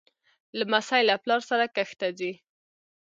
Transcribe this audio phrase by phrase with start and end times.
[0.57, 2.31] لمسی له پلار سره کښت ته ځي.